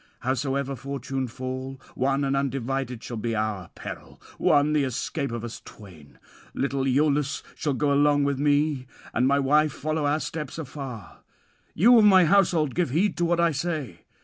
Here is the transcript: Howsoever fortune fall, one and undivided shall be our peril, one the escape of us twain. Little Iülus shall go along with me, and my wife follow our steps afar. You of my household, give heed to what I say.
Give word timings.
Howsoever 0.21 0.75
fortune 0.75 1.27
fall, 1.27 1.79
one 1.93 2.23
and 2.23 2.35
undivided 2.35 3.03
shall 3.03 3.17
be 3.17 3.35
our 3.35 3.69
peril, 3.75 4.19
one 4.39 4.73
the 4.73 4.83
escape 4.83 5.31
of 5.31 5.43
us 5.43 5.61
twain. 5.63 6.17
Little 6.55 6.85
Iülus 6.85 7.43
shall 7.53 7.75
go 7.75 7.93
along 7.93 8.23
with 8.23 8.39
me, 8.39 8.87
and 9.13 9.27
my 9.27 9.37
wife 9.37 9.73
follow 9.73 10.07
our 10.07 10.19
steps 10.19 10.57
afar. 10.57 11.19
You 11.75 11.99
of 11.99 12.05
my 12.05 12.25
household, 12.25 12.73
give 12.73 12.89
heed 12.89 13.15
to 13.17 13.25
what 13.25 13.39
I 13.39 13.51
say. 13.51 13.99